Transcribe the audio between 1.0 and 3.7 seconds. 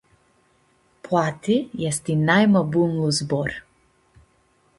Poati easti naima bunlu zbor.